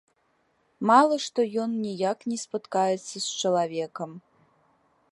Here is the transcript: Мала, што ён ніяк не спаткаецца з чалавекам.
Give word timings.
Мала, 0.91 1.15
што 1.25 1.45
ён 1.65 1.77
ніяк 1.85 2.19
не 2.33 2.37
спаткаецца 2.47 3.15
з 3.15 3.25
чалавекам. 3.41 4.21